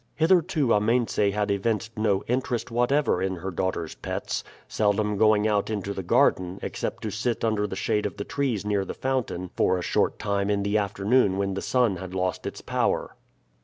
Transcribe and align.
Hitherto 0.15 0.73
Amense 0.73 1.17
had 1.31 1.51
evinced 1.51 1.95
no 1.95 2.23
interest 2.25 2.71
whatever 2.71 3.21
in 3.21 3.35
her 3.35 3.51
daughter's 3.51 3.93
pets, 3.93 4.43
seldom 4.67 5.15
going 5.15 5.47
out 5.47 5.69
into 5.69 5.93
the 5.93 6.01
garden, 6.01 6.57
except 6.63 7.03
to 7.03 7.11
sit 7.11 7.43
under 7.45 7.67
the 7.67 7.75
shade 7.75 8.07
of 8.07 8.17
the 8.17 8.23
trees 8.23 8.65
near 8.65 8.83
the 8.83 8.95
fountain 8.95 9.51
for 9.55 9.77
a 9.77 9.83
short 9.83 10.17
time 10.17 10.49
in 10.49 10.63
the 10.63 10.75
afternoon 10.75 11.37
when 11.37 11.53
the 11.53 11.61
sun 11.61 11.97
had 11.97 12.15
lost 12.15 12.47
its 12.47 12.61
power. 12.61 13.15